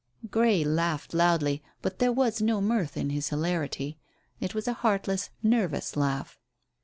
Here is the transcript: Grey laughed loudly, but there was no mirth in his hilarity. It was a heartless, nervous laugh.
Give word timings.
Grey 0.31 0.63
laughed 0.63 1.13
loudly, 1.13 1.61
but 1.83 1.99
there 1.99 2.11
was 2.11 2.41
no 2.41 2.59
mirth 2.59 2.97
in 2.97 3.11
his 3.11 3.29
hilarity. 3.29 3.99
It 4.39 4.55
was 4.55 4.67
a 4.67 4.73
heartless, 4.81 5.29
nervous 5.43 5.95
laugh. 5.95 6.39